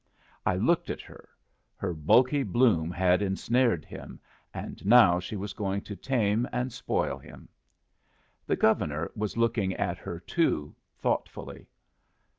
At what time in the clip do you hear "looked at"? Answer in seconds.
0.55-1.01